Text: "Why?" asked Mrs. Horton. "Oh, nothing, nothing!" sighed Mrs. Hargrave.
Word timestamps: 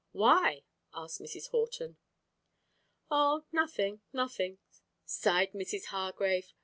"Why?" 0.13 0.63
asked 0.95 1.21
Mrs. 1.21 1.49
Horton. 1.49 1.97
"Oh, 3.11 3.45
nothing, 3.51 4.01
nothing!" 4.11 4.57
sighed 5.05 5.51
Mrs. 5.51 5.85
Hargrave. 5.93 6.53